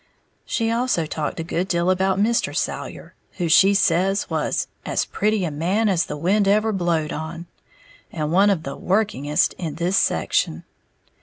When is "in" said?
9.59-9.75